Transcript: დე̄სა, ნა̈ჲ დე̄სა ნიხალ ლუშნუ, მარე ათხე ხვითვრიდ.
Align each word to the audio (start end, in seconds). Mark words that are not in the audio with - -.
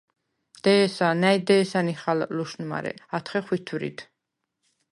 დე̄სა, 0.63 1.07
ნა̈ჲ 1.21 1.37
დე̄სა 1.47 1.81
ნიხალ 1.87 2.19
ლუშნუ, 2.35 2.65
მარე 2.69 2.91
ათხე 3.15 3.39
ხვითვრიდ. 3.45 3.97